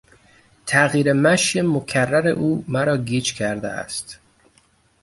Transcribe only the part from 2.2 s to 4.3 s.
او مرا گیج کرده است.